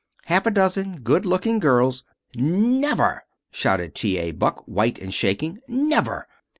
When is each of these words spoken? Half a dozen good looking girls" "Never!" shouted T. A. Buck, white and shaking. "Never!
Half 0.25 0.47
a 0.47 0.49
dozen 0.49 1.01
good 1.03 1.27
looking 1.27 1.59
girls" 1.59 2.03
"Never!" 2.35 3.23
shouted 3.51 3.93
T. 3.93 4.17
A. 4.17 4.31
Buck, 4.31 4.63
white 4.65 4.97
and 4.97 5.13
shaking. 5.13 5.59
"Never! 5.67 6.27